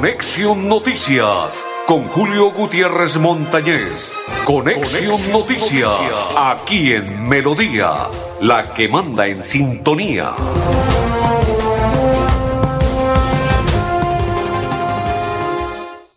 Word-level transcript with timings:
Conexión 0.00 0.66
Noticias 0.66 1.66
con 1.86 2.08
Julio 2.08 2.52
Gutiérrez 2.52 3.18
Montañez. 3.18 4.14
Conexión, 4.46 5.30
Noticias, 5.30 5.90
aquí 6.34 6.94
en 6.94 7.28
Melodía, 7.28 8.08
la 8.40 8.72
que 8.72 8.88
manda 8.88 9.26
en 9.26 9.44
sintonía. 9.44 10.34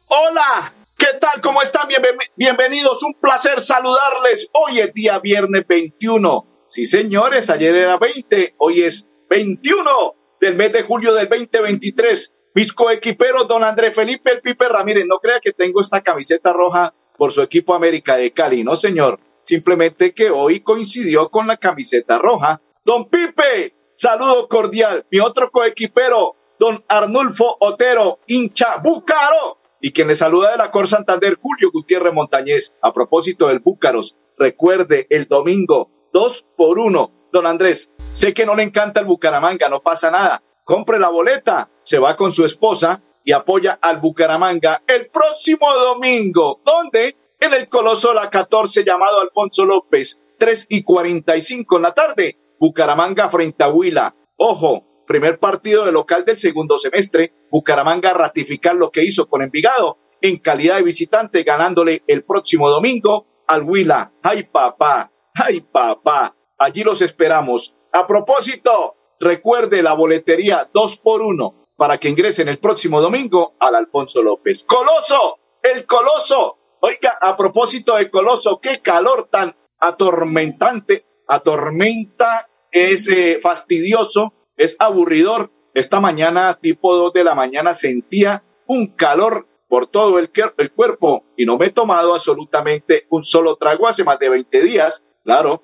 Hola, 0.07 0.73
¿qué 0.97 1.07
tal? 1.19 1.41
¿Cómo 1.41 1.61
están? 1.61 1.89
bienvenidos, 2.37 3.03
un 3.03 3.15
placer 3.15 3.59
saludarles. 3.59 4.47
Hoy 4.53 4.79
es 4.79 4.93
día 4.93 5.19
viernes 5.19 5.67
21. 5.67 6.63
Sí, 6.67 6.85
señores, 6.85 7.49
ayer 7.49 7.75
era 7.75 7.97
20, 7.97 8.55
hoy 8.59 8.83
es 8.83 9.05
21 9.29 10.15
del 10.39 10.55
mes 10.55 10.71
de 10.71 10.83
julio 10.83 11.13
del 11.13 11.27
2023. 11.27 12.31
Mis 12.55 12.71
coequiperos, 12.71 13.47
don 13.47 13.63
Andrés 13.63 13.95
Felipe 13.95 14.31
El 14.31 14.41
Pipe 14.41 14.69
Ramírez, 14.69 15.05
no 15.07 15.17
crea 15.17 15.39
que 15.39 15.53
tengo 15.53 15.81
esta 15.81 16.01
camiseta 16.01 16.53
roja 16.53 16.93
por 17.17 17.31
su 17.31 17.41
equipo 17.41 17.73
América 17.73 18.15
de 18.15 18.31
Cali, 18.31 18.63
no 18.63 18.75
señor. 18.75 19.19
Simplemente 19.41 20.13
que 20.13 20.29
hoy 20.29 20.59
coincidió 20.59 21.29
con 21.29 21.47
la 21.47 21.57
camiseta 21.57 22.19
roja. 22.19 22.61
Don 22.85 23.09
Pipe, 23.09 23.73
saludo 23.95 24.47
cordial. 24.47 25.03
Mi 25.09 25.19
otro 25.19 25.49
coequipero, 25.49 26.35
don 26.59 26.83
Arnulfo 26.87 27.57
Otero, 27.59 28.19
hincha 28.27 28.77
Búcaro. 28.77 29.57
Y 29.81 29.91
quien 29.91 30.07
le 30.07 30.15
saluda 30.15 30.51
de 30.51 30.57
la 30.57 30.69
Cor 30.69 30.87
Santander, 30.87 31.39
Julio 31.41 31.71
Gutiérrez 31.73 32.13
Montañez. 32.13 32.75
A 32.83 32.93
propósito 32.93 33.47
del 33.47 33.61
Búcaros, 33.61 34.15
recuerde 34.37 35.07
el 35.09 35.27
domingo, 35.27 35.89
dos 36.13 36.45
por 36.55 36.77
uno. 36.77 37.11
Don 37.31 37.47
Andrés, 37.47 37.89
sé 38.13 38.31
que 38.31 38.45
no 38.45 38.55
le 38.55 38.61
encanta 38.61 38.99
el 38.99 39.07
Bucaramanga, 39.07 39.69
no 39.69 39.81
pasa 39.81 40.11
nada 40.11 40.43
compre 40.63 40.99
la 40.99 41.09
boleta, 41.09 41.69
se 41.83 41.99
va 41.99 42.15
con 42.15 42.31
su 42.31 42.45
esposa 42.45 43.01
y 43.23 43.31
apoya 43.31 43.79
al 43.81 43.99
Bucaramanga 43.99 44.81
el 44.87 45.09
próximo 45.09 45.71
domingo, 45.73 46.61
donde 46.65 47.15
en 47.39 47.53
el 47.53 47.67
Coloso 47.67 48.13
la 48.13 48.29
14 48.29 48.83
llamado 48.85 49.21
Alfonso 49.21 49.65
López, 49.65 50.17
3 50.39 50.67
y 50.69 50.83
45 50.83 51.77
en 51.77 51.81
la 51.81 51.93
tarde, 51.93 52.37
Bucaramanga 52.59 53.29
frente 53.29 53.63
a 53.63 53.69
Huila. 53.69 54.15
Ojo, 54.37 55.03
primer 55.05 55.39
partido 55.39 55.85
de 55.85 55.91
local 55.91 56.25
del 56.25 56.39
segundo 56.39 56.79
semestre, 56.79 57.33
Bucaramanga 57.51 58.13
ratificar 58.13 58.75
lo 58.75 58.91
que 58.91 59.03
hizo 59.03 59.27
con 59.27 59.41
Envigado 59.41 59.97
en 60.21 60.37
calidad 60.37 60.77
de 60.77 60.83
visitante, 60.83 61.43
ganándole 61.43 62.03
el 62.07 62.23
próximo 62.23 62.69
domingo 62.69 63.27
al 63.47 63.63
Huila. 63.63 64.13
¡Ay, 64.21 64.43
papá! 64.43 65.11
¡Ay, 65.35 65.61
papá! 65.61 66.35
Allí 66.57 66.83
los 66.83 67.01
esperamos. 67.01 67.73
A 67.91 68.07
propósito, 68.07 68.95
Recuerde 69.23 69.81
la 69.81 69.93
boletería 69.93 70.69
2 70.73 70.97
por 70.97 71.21
1 71.21 71.67
para 71.77 71.97
que 71.97 72.09
ingresen 72.09 72.49
el 72.49 72.57
próximo 72.57 72.99
domingo 72.99 73.53
al 73.57 73.73
Alfonso 73.75 74.21
López. 74.21 74.63
Coloso, 74.63 75.39
el 75.61 75.85
Coloso. 75.85 76.57
Oiga, 76.81 77.17
a 77.21 77.37
propósito 77.37 77.95
de 77.95 78.11
Coloso, 78.11 78.59
qué 78.61 78.81
calor 78.81 79.29
tan 79.31 79.55
atormentante, 79.79 81.05
atormenta, 81.25 82.49
es 82.69 83.07
eh, 83.07 83.39
fastidioso, 83.41 84.33
es 84.57 84.75
aburridor. 84.79 85.51
Esta 85.73 86.01
mañana, 86.01 86.59
tipo 86.61 86.93
2 86.93 87.13
de 87.13 87.23
la 87.23 87.33
mañana, 87.33 87.73
sentía 87.73 88.43
un 88.67 88.87
calor 88.87 89.47
por 89.69 89.87
todo 89.87 90.19
el, 90.19 90.31
cuerpo 90.75 91.23
y 91.37 91.45
no 91.45 91.57
me 91.57 91.67
he 91.67 91.71
tomado 91.71 92.13
absolutamente 92.13 93.07
un 93.09 93.23
solo 93.23 93.55
trago 93.55 93.87
hace 93.87 94.03
más 94.03 94.19
de 94.19 94.27
20 94.27 94.61
días. 94.63 95.01
Claro, 95.23 95.63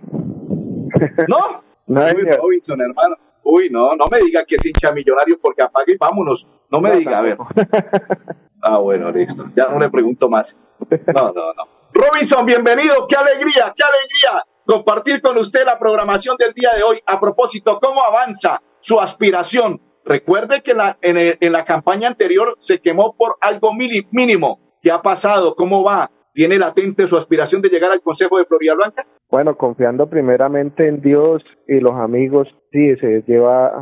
¿No? 1.28 1.38
Uy, 1.86 1.96
Robinson, 1.96 2.80
hermano. 2.80 3.16
Uy, 3.42 3.68
no, 3.70 3.94
no 3.94 4.06
me 4.06 4.18
diga 4.20 4.44
que 4.44 4.54
es 4.56 4.64
hincha 4.64 4.90
millonario 4.92 5.38
porque 5.40 5.62
apague 5.62 5.92
y 5.92 5.96
vámonos. 5.96 6.48
No 6.70 6.80
me 6.80 6.96
diga, 6.96 7.18
a 7.18 7.22
ver. 7.22 7.38
Ah, 8.66 8.78
bueno, 8.78 9.12
listo. 9.12 9.44
Ya 9.54 9.66
no 9.66 9.78
le 9.78 9.90
pregunto 9.90 10.26
más. 10.26 10.56
No, 10.88 11.32
no, 11.34 11.52
no. 11.52 11.68
Robinson, 11.92 12.46
bienvenido. 12.46 13.06
Qué 13.06 13.14
alegría, 13.14 13.74
qué 13.76 13.82
alegría 13.82 14.42
compartir 14.64 15.20
con 15.20 15.36
usted 15.36 15.66
la 15.66 15.78
programación 15.78 16.36
del 16.38 16.54
día 16.54 16.72
de 16.74 16.82
hoy. 16.82 16.98
A 17.04 17.20
propósito, 17.20 17.78
¿cómo 17.78 18.02
avanza 18.02 18.62
su 18.80 18.98
aspiración? 19.00 19.82
Recuerde 20.04 20.62
que 20.62 20.72
la, 20.72 20.96
en, 21.02 21.36
en 21.38 21.52
la 21.52 21.66
campaña 21.66 22.08
anterior 22.08 22.56
se 22.58 22.80
quemó 22.80 23.14
por 23.16 23.36
algo 23.42 23.72
mínimo. 23.74 24.60
¿Qué 24.82 24.90
ha 24.90 25.02
pasado? 25.02 25.54
¿Cómo 25.54 25.84
va? 25.84 26.10
¿Tiene 26.32 26.58
latente 26.58 27.06
su 27.06 27.16
aspiración 27.16 27.62
de 27.62 27.68
llegar 27.68 27.92
al 27.92 28.00
Consejo 28.00 28.38
de 28.38 28.46
Florida 28.46 28.74
Blanca? 28.74 29.06
Bueno, 29.30 29.56
confiando 29.56 30.08
primeramente 30.08 30.86
en 30.86 31.00
Dios 31.00 31.42
y 31.66 31.80
los 31.80 31.94
amigos, 31.94 32.46
sí, 32.70 32.94
se 32.96 33.22
lleva 33.26 33.72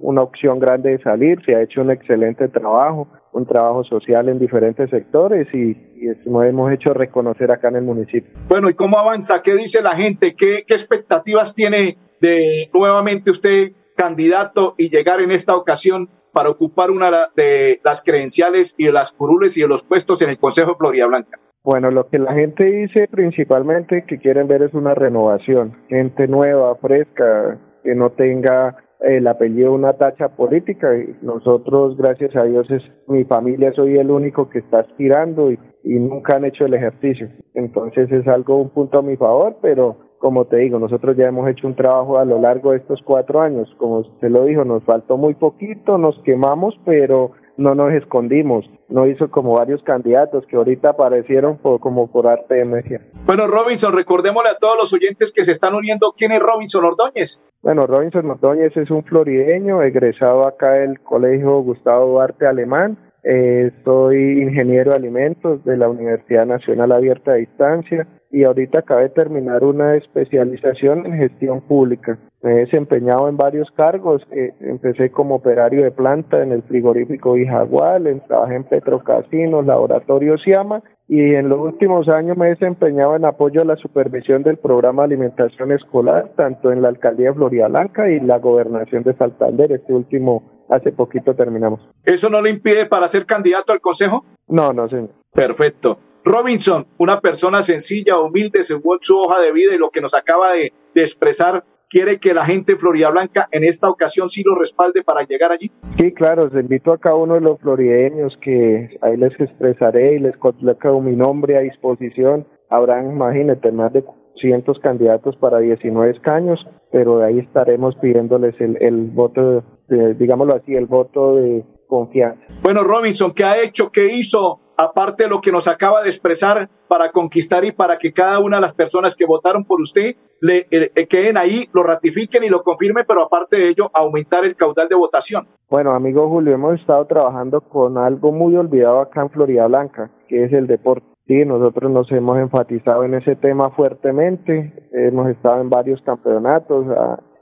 una 0.00 0.22
opción 0.22 0.58
grande 0.58 0.90
de 0.90 1.02
salir, 1.02 1.42
se 1.46 1.54
ha 1.54 1.62
hecho 1.62 1.80
un 1.80 1.90
excelente 1.90 2.48
trabajo, 2.48 3.08
un 3.32 3.46
trabajo 3.46 3.84
social 3.84 4.28
en 4.28 4.38
diferentes 4.38 4.90
sectores 4.90 5.48
y, 5.54 5.70
y 5.70 6.08
hemos 6.24 6.72
hecho 6.72 6.92
reconocer 6.92 7.50
acá 7.50 7.68
en 7.68 7.76
el 7.76 7.84
municipio. 7.84 8.30
Bueno, 8.48 8.68
¿y 8.68 8.74
cómo 8.74 8.98
avanza? 8.98 9.40
¿Qué 9.42 9.54
dice 9.54 9.82
la 9.82 9.92
gente? 9.92 10.34
¿Qué, 10.34 10.64
expectativas 10.68 11.54
tiene 11.54 11.96
de 12.20 12.68
nuevamente 12.74 13.30
usted 13.30 13.72
candidato 13.96 14.74
y 14.76 14.90
llegar 14.90 15.20
en 15.20 15.30
esta 15.30 15.56
ocasión 15.56 16.10
para 16.32 16.50
ocupar 16.50 16.90
una 16.90 17.30
de 17.34 17.80
las 17.82 18.02
credenciales 18.02 18.74
y 18.76 18.86
de 18.86 18.92
las 18.92 19.12
curules 19.12 19.56
y 19.56 19.62
de 19.62 19.68
los 19.68 19.82
puestos 19.82 20.20
en 20.22 20.30
el 20.30 20.38
Consejo 20.38 20.76
de 20.92 21.06
Blanca? 21.06 21.40
Bueno, 21.64 21.90
lo 21.90 22.08
que 22.08 22.18
la 22.18 22.32
gente 22.34 22.64
dice 22.64 23.08
principalmente 23.10 24.04
que 24.06 24.18
quieren 24.18 24.48
ver 24.48 24.62
es 24.62 24.74
una 24.74 24.94
renovación, 24.94 25.76
gente 25.88 26.28
nueva, 26.28 26.76
fresca, 26.76 27.58
que 27.82 27.94
no 27.94 28.10
tenga 28.10 28.76
el 29.00 29.26
apellido 29.26 29.72
una 29.72 29.92
tacha 29.94 30.28
política. 30.28 30.88
Nosotros, 31.22 31.96
gracias 31.96 32.34
a 32.36 32.44
Dios, 32.44 32.70
es 32.70 32.82
mi 33.06 33.24
familia, 33.24 33.72
soy 33.72 33.98
el 33.98 34.10
único 34.10 34.48
que 34.48 34.60
está 34.60 34.80
aspirando 34.80 35.50
y, 35.50 35.58
y 35.84 35.94
nunca 35.94 36.36
han 36.36 36.44
hecho 36.44 36.64
el 36.64 36.74
ejercicio. 36.74 37.28
Entonces 37.54 38.10
es 38.10 38.26
algo, 38.28 38.60
un 38.60 38.70
punto 38.70 38.98
a 38.98 39.02
mi 39.02 39.16
favor, 39.16 39.56
pero 39.60 39.96
como 40.18 40.46
te 40.46 40.56
digo, 40.56 40.78
nosotros 40.78 41.16
ya 41.16 41.26
hemos 41.26 41.48
hecho 41.48 41.66
un 41.66 41.76
trabajo 41.76 42.18
a 42.18 42.24
lo 42.24 42.40
largo 42.40 42.72
de 42.72 42.78
estos 42.78 43.00
cuatro 43.02 43.40
años. 43.40 43.72
Como 43.78 43.98
usted 43.98 44.28
lo 44.28 44.44
dijo, 44.44 44.64
nos 44.64 44.82
faltó 44.84 45.16
muy 45.16 45.34
poquito, 45.34 45.96
nos 45.96 46.20
quemamos, 46.24 46.78
pero 46.84 47.32
no 47.58 47.74
nos 47.74 47.92
escondimos. 47.92 48.64
No 48.88 49.06
hizo 49.06 49.30
como 49.30 49.58
varios 49.58 49.82
candidatos 49.82 50.46
que 50.46 50.56
ahorita 50.56 50.90
aparecieron 50.90 51.58
como 51.58 52.10
por 52.10 52.26
arte 52.26 52.54
de 52.54 52.64
magia. 52.64 53.02
Bueno, 53.26 53.46
Robinson, 53.46 53.94
recordémosle 53.94 54.50
a 54.50 54.58
todos 54.58 54.76
los 54.80 54.92
oyentes 54.94 55.32
que 55.32 55.44
se 55.44 55.52
están 55.52 55.74
uniendo 55.74 56.14
quién 56.16 56.32
es 56.32 56.40
Robinson 56.40 56.84
Ordóñez. 56.84 57.42
Bueno, 57.60 57.86
Robinson 57.86 58.30
Ordóñez 58.30 58.74
es 58.76 58.90
un 58.90 59.04
florideño 59.04 59.82
egresado 59.82 60.46
acá 60.46 60.70
del 60.72 61.00
Colegio 61.00 61.60
Gustavo 61.60 62.06
Duarte 62.06 62.46
Alemán. 62.46 62.96
Eh, 63.24 63.72
soy 63.84 64.42
ingeniero 64.42 64.92
de 64.92 64.96
alimentos 64.96 65.62
de 65.64 65.76
la 65.76 65.88
Universidad 65.88 66.46
Nacional 66.46 66.92
Abierta 66.92 67.32
de 67.32 67.40
Distancia 67.40 68.06
y 68.30 68.44
ahorita 68.44 68.80
acabé 68.80 69.04
de 69.04 69.08
terminar 69.10 69.64
una 69.64 69.96
especialización 69.96 71.06
en 71.06 71.14
gestión 71.14 71.60
pública. 71.62 72.18
Me 72.42 72.52
he 72.52 72.58
desempeñado 72.58 73.28
en 73.28 73.36
varios 73.36 73.70
cargos. 73.72 74.22
Eh, 74.30 74.52
empecé 74.60 75.10
como 75.10 75.36
operario 75.36 75.82
de 75.82 75.90
planta 75.90 76.42
en 76.42 76.52
el 76.52 76.62
frigorífico 76.62 77.36
Ijagual, 77.36 78.22
trabajé 78.28 78.56
en 78.56 78.64
Petrocasinos, 78.64 79.66
Laboratorio 79.66 80.38
Siama 80.38 80.82
y 81.08 81.34
en 81.34 81.48
los 81.48 81.58
últimos 81.58 82.06
años 82.08 82.36
me 82.36 82.46
he 82.46 82.50
desempeñado 82.50 83.16
en 83.16 83.24
apoyo 83.24 83.62
a 83.62 83.64
la 83.64 83.76
supervisión 83.76 84.42
del 84.42 84.58
programa 84.58 85.02
de 85.02 85.14
alimentación 85.14 85.72
escolar, 85.72 86.32
tanto 86.36 86.70
en 86.70 86.82
la 86.82 86.88
alcaldía 86.88 87.30
de 87.30 87.34
Florida 87.34 87.68
Blanca 87.68 88.10
y 88.10 88.20
la 88.20 88.38
gobernación 88.38 89.02
de 89.04 89.16
Santander. 89.16 89.72
Este 89.72 89.92
último 89.92 90.66
hace 90.68 90.92
poquito 90.92 91.34
terminamos. 91.34 91.80
¿Eso 92.04 92.28
no 92.28 92.42
le 92.42 92.50
impide 92.50 92.84
para 92.86 93.08
ser 93.08 93.24
candidato 93.24 93.72
al 93.72 93.80
consejo? 93.80 94.26
No, 94.48 94.74
no, 94.74 94.88
señor. 94.88 95.10
Perfecto. 95.32 95.98
Robinson, 96.28 96.86
una 96.98 97.20
persona 97.20 97.62
sencilla, 97.62 98.20
humilde, 98.20 98.62
según 98.62 98.98
su 99.00 99.16
hoja 99.16 99.40
de 99.40 99.50
vida 99.50 99.74
y 99.74 99.78
lo 99.78 99.88
que 99.88 100.02
nos 100.02 100.14
acaba 100.14 100.52
de, 100.52 100.72
expresar, 100.94 101.64
quiere 101.88 102.18
que 102.18 102.34
la 102.34 102.44
gente 102.44 102.72
de 102.72 102.78
Florida 102.78 103.10
Blanca 103.10 103.48
en 103.50 103.64
esta 103.64 103.88
ocasión 103.88 104.28
sí 104.28 104.42
lo 104.44 104.54
respalde 104.54 105.02
para 105.02 105.22
llegar 105.22 105.52
allí? 105.52 105.70
Sí, 105.96 106.12
claro, 106.12 106.48
les 106.48 106.64
invito 106.64 106.92
a 106.92 106.98
cada 106.98 107.14
uno 107.14 107.34
de 107.34 107.40
los 107.40 107.58
florideños 107.60 108.36
que 108.42 108.98
ahí 109.00 109.16
les 109.16 109.32
expresaré 109.40 110.16
y 110.16 110.18
les 110.18 110.36
coloco 110.36 111.00
mi 111.00 111.16
nombre 111.16 111.56
a 111.56 111.60
disposición. 111.60 112.46
Habrán, 112.68 113.12
imagínate, 113.12 113.72
más 113.72 113.92
de 113.94 114.04
cientos 114.38 114.78
candidatos 114.80 115.34
para 115.36 115.60
19 115.60 116.10
escaños, 116.10 116.60
pero 116.92 117.20
de 117.20 117.26
ahí 117.26 117.38
estaremos 117.38 117.94
pidiéndoles 118.02 118.54
el, 118.60 118.76
el 118.82 119.06
voto, 119.06 119.64
de, 119.88 120.12
digámoslo 120.14 120.56
así, 120.56 120.74
el 120.74 120.86
voto 120.86 121.36
de 121.36 121.64
confianza. 121.86 122.42
Bueno, 122.62 122.82
Robinson, 122.82 123.32
¿qué 123.32 123.44
ha 123.44 123.62
hecho? 123.62 123.90
¿Qué 123.90 124.04
hizo? 124.12 124.67
Aparte 124.78 125.24
de 125.24 125.28
lo 125.28 125.40
que 125.40 125.50
nos 125.50 125.66
acaba 125.66 126.02
de 126.02 126.08
expresar 126.08 126.68
para 126.86 127.10
conquistar 127.10 127.64
y 127.64 127.72
para 127.72 127.98
que 127.98 128.12
cada 128.12 128.38
una 128.38 128.56
de 128.56 128.62
las 128.62 128.72
personas 128.72 129.16
que 129.16 129.26
votaron 129.26 129.64
por 129.64 129.80
usted 129.82 130.14
le 130.40 130.68
eh, 130.70 130.92
eh, 130.94 131.06
queden 131.08 131.36
ahí, 131.36 131.68
lo 131.74 131.82
ratifiquen 131.82 132.44
y 132.44 132.48
lo 132.48 132.62
confirmen, 132.62 133.04
pero 133.06 133.22
aparte 133.22 133.56
de 133.56 133.68
ello, 133.68 133.90
aumentar 133.92 134.44
el 134.44 134.54
caudal 134.54 134.88
de 134.88 134.94
votación. 134.94 135.48
Bueno, 135.68 135.94
amigo 135.94 136.28
Julio, 136.28 136.54
hemos 136.54 136.80
estado 136.80 137.04
trabajando 137.06 137.60
con 137.60 137.98
algo 137.98 138.30
muy 138.30 138.54
olvidado 138.54 139.00
acá 139.00 139.22
en 139.22 139.30
Florida 139.30 139.66
Blanca, 139.66 140.10
que 140.28 140.44
es 140.44 140.52
el 140.52 140.68
deporte. 140.68 141.06
Sí, 141.26 141.44
nosotros 141.44 141.90
nos 141.90 142.10
hemos 142.12 142.38
enfatizado 142.38 143.04
en 143.04 143.14
ese 143.14 143.36
tema 143.36 143.70
fuertemente, 143.70 144.88
hemos 144.92 145.28
estado 145.28 145.60
en 145.60 145.68
varios 145.68 146.00
campeonatos 146.02 146.86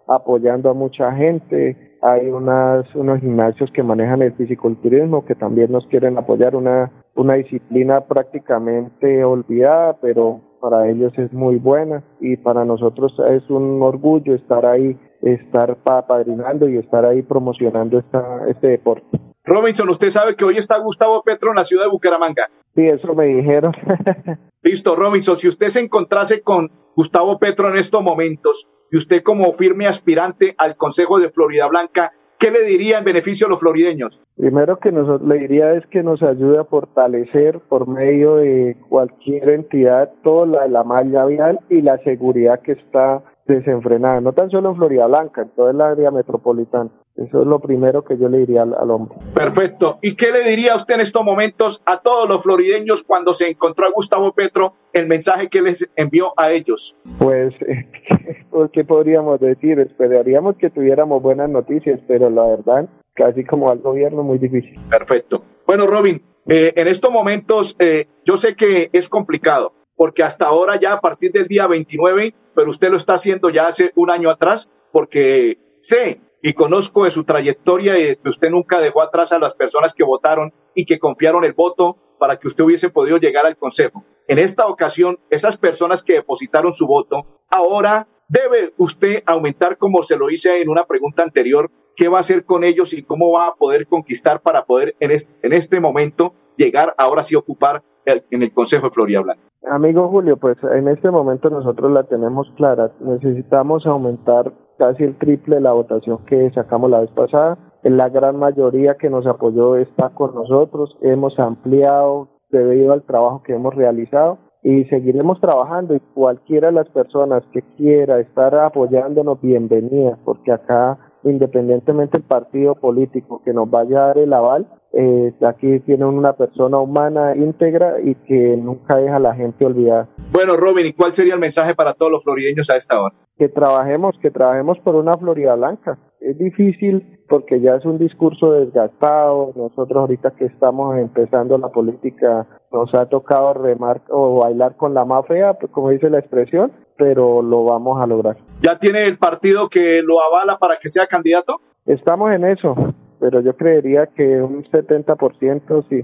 apoyando 0.09 0.71
a 0.71 0.75
mucha 0.75 1.13
gente, 1.13 1.99
hay 2.03 2.29
unas, 2.29 2.93
unos 2.95 3.21
gimnasios 3.21 3.71
que 3.73 3.83
manejan 3.83 4.23
el 4.23 4.33
fisiculturismo 4.35 5.25
que 5.25 5.35
también 5.35 5.71
nos 5.71 5.87
quieren 5.87 6.19
apoyar, 6.19 6.57
una 6.57 6.91
una 7.17 7.35
disciplina 7.35 8.03
prácticamente 8.03 9.25
olvidada, 9.25 9.99
pero 10.01 10.41
para 10.61 10.89
ellos 10.89 11.13
es 11.17 11.33
muy 11.33 11.57
buena 11.57 12.05
y 12.21 12.37
para 12.37 12.65
nosotros 12.65 13.15
es 13.31 13.49
un 13.51 13.83
orgullo 13.83 14.35
estar 14.35 14.65
ahí, 14.67 14.99
estar 15.23 15.77
padrinando 15.83 16.69
y 16.69 16.77
estar 16.77 17.05
ahí 17.05 17.23
promocionando 17.23 17.99
esta, 17.99 18.49
este 18.49 18.69
deporte. 18.69 19.21
Robinson, 19.45 19.89
usted 19.89 20.11
sabe 20.11 20.35
que 20.35 20.45
hoy 20.45 20.57
está 20.57 20.77
Gustavo 20.79 21.23
Petro 21.23 21.51
en 21.51 21.57
la 21.57 21.65
ciudad 21.65 21.85
de 21.85 21.91
Bucaramanga. 21.91 22.51
Sí, 22.75 22.87
eso 22.87 23.15
me 23.15 23.27
dijeron. 23.27 23.73
Listo, 24.63 24.97
Robinson, 24.97 25.37
si 25.37 25.47
usted 25.47 25.69
se 25.69 25.81
encontrase 25.81 26.43
con 26.43 26.73
Gustavo 26.97 27.39
Petro 27.39 27.69
en 27.69 27.77
estos 27.77 28.03
momentos 28.03 28.69
y 28.91 28.97
usted 28.97 29.23
como 29.23 29.53
firme 29.53 29.87
aspirante 29.87 30.55
al 30.59 30.77
Consejo 30.77 31.21
de 31.21 31.29
Florida 31.29 31.69
Blanca, 31.69 32.13
¿qué 32.39 32.51
le 32.51 32.63
diría 32.65 32.99
en 32.99 33.05
beneficio 33.05 33.47
a 33.47 33.51
los 33.51 33.61
florideños? 33.61 34.21
Primero 34.37 34.79
que 34.79 34.93
nos, 34.93 35.23
le 35.23 35.39
diría 35.39 35.73
es 35.75 35.87
que 35.87 36.03
nos 36.03 36.23
ayude 36.23 36.59
a 36.59 36.65
fortalecer 36.65 37.61
por 37.69 37.89
medio 37.89 38.37
de 38.37 38.77
cualquier 38.89 39.49
entidad 39.51 40.13
toda 40.23 40.47
la, 40.47 40.69
la 40.69 40.85
malla 40.85 41.25
vial 41.27 41.61
y 41.71 41.83
la 41.83 41.99
seguridad 41.99 42.61
que 42.61 42.73
está 42.73 43.23
desenfrenada, 43.47 44.21
no 44.21 44.33
tan 44.33 44.51
solo 44.51 44.71
en 44.71 44.77
Florida 44.77 45.07
Blanca, 45.07 45.43
en 45.43 45.51
toda 45.51 45.71
el 45.71 45.81
área 45.81 46.11
metropolitana. 46.11 46.91
Eso 47.17 47.41
es 47.41 47.47
lo 47.47 47.61
primero 47.61 48.05
que 48.05 48.19
yo 48.19 48.29
le 48.29 48.39
diría 48.39 48.63
al, 48.63 48.91
hombre. 48.91 49.17
Perfecto. 49.35 49.99
¿Y 50.03 50.17
qué 50.17 50.31
le 50.33 50.43
diría 50.43 50.77
usted 50.77 50.97
en 50.97 51.01
estos 51.01 51.25
momentos 51.25 51.83
a 51.87 52.03
todos 52.03 52.29
los 52.29 52.43
florideños 52.43 53.05
cuando 53.05 53.33
se 53.33 53.49
encontró 53.49 53.87
a 53.87 53.91
Gustavo 53.95 54.33
Petro, 54.33 54.75
el 54.93 55.07
mensaje 55.07 55.49
que 55.49 55.63
les 55.63 55.91
envió 55.97 56.35
a 56.37 56.51
ellos? 56.53 56.99
Pues, 57.19 57.55
¿qué 58.73 58.85
podríamos 58.85 59.41
decir? 59.41 59.79
Esperaríamos 59.81 60.57
que 60.57 60.71
tuviéramos 60.71 61.23
buenas 61.23 61.51
noticias, 61.51 62.01
pero 62.09 62.31
la 62.31 62.47
verdad, 62.47 62.89
casi 63.15 63.45
como 63.45 63.71
al 63.71 63.81
gobierno, 63.81 64.23
muy 64.23 64.39
difícil. 64.39 64.75
Perfecto. 64.91 65.43
Bueno, 65.67 65.87
Robin, 65.87 66.23
eh, 66.47 66.73
en 66.77 66.89
estos 66.89 67.11
momentos 67.11 67.77
eh, 67.79 68.07
yo 68.25 68.37
sé 68.37 68.55
que 68.55 68.89
es 68.93 69.09
complicado, 69.09 69.73
porque 69.97 70.23
hasta 70.23 70.47
ahora 70.47 70.77
ya 70.77 70.93
a 70.95 71.01
partir 71.01 71.33
del 71.33 71.47
día 71.47 71.67
29, 71.67 72.35
pero 72.55 72.71
usted 72.71 72.91
lo 72.91 72.97
está 72.97 73.15
haciendo 73.15 73.51
ya 73.51 73.67
hace 73.67 73.93
un 73.97 74.11
año 74.11 74.31
atrás, 74.31 74.71
porque 74.93 75.59
sé 75.81 76.21
y 76.43 76.53
conozco 76.53 77.05
de 77.05 77.11
su 77.11 77.25
trayectoria 77.25 77.99
y 77.99 78.17
que 78.17 78.29
usted 78.29 78.51
nunca 78.51 78.81
dejó 78.81 79.03
atrás 79.03 79.33
a 79.33 79.39
las 79.39 79.55
personas 79.55 79.95
que 79.95 80.05
votaron 80.05 80.53
y 80.75 80.85
que 80.85 80.99
confiaron 80.99 81.45
el 81.45 81.55
voto 81.55 81.97
para 82.19 82.37
que 82.37 82.49
usted 82.49 82.65
hubiese 82.65 82.91
podido 82.91 83.19
llegar 83.19 83.47
al 83.47 83.57
Consejo. 83.57 84.05
En 84.29 84.39
esta 84.39 84.67
ocasión, 84.67 85.19
esas 85.31 85.57
personas 85.57 86.03
que 86.03 86.15
depositaron 86.15 86.73
su 86.73 86.87
voto, 86.87 87.43
ahora 87.51 88.09
debe 88.29 88.73
usted 88.77 89.23
aumentar, 89.27 89.79
como 89.79 90.03
se 90.03 90.17
lo 90.17 90.31
hice 90.31 90.61
en 90.61 90.69
una 90.69 90.85
pregunta 90.85 91.23
anterior, 91.23 91.71
qué 91.97 92.09
va 92.09 92.19
a 92.19 92.21
hacer 92.21 92.45
con 92.45 92.65
ellos 92.65 92.93
y 92.93 93.03
cómo 93.03 93.33
va 93.33 93.47
a 93.47 93.55
poder 93.55 93.87
conquistar 93.87 94.41
para 94.41 94.65
poder 94.65 94.95
en 95.01 95.11
este, 95.11 95.33
en 95.43 95.53
este 95.53 95.81
momento 95.81 96.35
llegar 96.57 96.95
ahora 96.99 97.23
sí 97.23 97.35
a 97.35 97.39
ocupar 97.39 97.83
en 98.05 98.43
el 98.43 98.53
Consejo 98.53 98.87
de 98.87 98.93
Florida 98.93 99.21
Blanca. 99.23 99.43
Amigo 99.69 100.09
Julio, 100.09 100.37
pues 100.37 100.57
en 100.63 100.87
este 100.87 101.11
momento 101.11 101.51
nosotros 101.51 101.91
la 101.91 102.05
tenemos 102.05 102.47
clara. 102.57 102.93
Necesitamos 103.01 103.85
aumentar 103.85 104.53
casi 104.79 105.03
el 105.03 105.19
triple 105.19 105.57
de 105.57 105.63
la 105.63 105.73
votación 105.73 106.25
que 106.27 106.51
sacamos 106.55 106.89
la 106.89 107.01
vez 107.01 107.11
pasada. 107.11 107.59
La 107.83 108.09
gran 108.09 108.39
mayoría 108.39 108.97
que 108.97 109.11
nos 109.11 109.27
apoyó 109.27 109.77
está 109.77 110.11
con 110.11 110.35
nosotros. 110.35 110.97
Hemos 111.03 111.37
ampliado 111.41 112.29
debido 112.51 112.93
al 112.93 113.03
trabajo 113.03 113.43
que 113.43 113.55
hemos 113.55 113.75
realizado 113.75 114.39
y 114.67 114.85
seguiremos 114.87 115.41
trabajando 115.41 115.95
y 115.95 116.01
cualquiera 116.13 116.67
de 116.67 116.73
las 116.73 116.89
personas 116.89 117.45
que 117.53 117.63
quiera 117.77 118.19
estar 118.19 118.53
apoyándonos, 118.53 119.41
bienvenida, 119.41 120.19
porque 120.25 120.51
acá, 120.51 120.99
independientemente 121.23 122.19
del 122.19 122.27
partido 122.27 122.75
político 122.75 123.41
que 123.45 123.53
nos 123.53 123.71
vaya 123.71 123.97
a 123.97 124.07
dar 124.09 124.19
el 124.19 124.33
aval, 124.33 124.67
eh, 124.93 125.33
aquí 125.47 125.79
tiene 125.81 126.05
una 126.05 126.33
persona 126.33 126.79
humana 126.79 127.37
íntegra 127.37 128.01
y 128.03 128.17
que 128.27 128.57
nunca 128.57 128.97
deja 128.97 129.17
a 129.17 129.21
la 129.21 129.37
gente 129.37 129.65
olvidada. 129.65 130.09
Bueno, 130.33 130.57
Robin, 130.57 130.87
¿y 130.87 130.93
cuál 130.93 131.13
sería 131.13 131.35
el 131.35 131.41
mensaje 131.41 131.77
para 131.77 131.95
todos 131.95 132.11
los 132.11 132.25
florideños 132.25 132.69
a 132.69 132.77
esta 132.77 133.01
hora? 133.01 133.15
Que 133.39 133.49
trabajemos, 133.49 134.19
que 134.21 134.33
trabajemos 134.33 134.81
por 134.81 134.97
una 134.97 135.15
Florida 135.15 135.55
blanca. 135.55 135.97
Es 136.19 136.37
difícil 136.39 137.21
porque 137.29 137.61
ya 137.61 137.77
es 137.77 137.85
un 137.85 137.99
discurso 137.99 138.51
desgastado. 138.51 139.53
Nosotros 139.55 140.01
ahorita 140.01 140.33
que 140.33 140.47
estamos 140.47 140.97
empezando 140.97 141.57
la 141.57 141.69
política 141.69 142.49
nos 142.77 142.95
ha 142.95 143.07
tocado 143.07 143.55
remar 143.55 144.03
o 144.11 144.41
bailar 144.41 144.77
con 144.77 144.93
la 144.93 145.05
más 145.05 145.27
fea, 145.27 145.55
pues, 145.55 145.73
como 145.73 145.91
dice 145.91 146.11
la 146.11 146.19
expresión, 146.19 146.73
pero 146.99 147.41
lo 147.41 147.65
vamos 147.65 148.01
a 148.01 148.07
lograr. 148.07 148.37
¿Ya 148.61 148.79
tiene 148.79 149.07
el 149.07 149.17
partido 149.17 149.69
que 149.69 150.03
lo 150.03 150.23
avala 150.23 150.59
para 150.59 150.77
que 150.77 150.91
sea 150.91 151.07
candidato? 151.07 151.61
Estamos 151.87 152.33
en 152.33 152.45
eso 152.45 152.75
pero 153.19 153.41
yo 153.41 153.57
creería 153.57 154.07
que 154.07 154.43
un 154.43 154.65
70% 154.65 155.85
sí. 155.89 156.03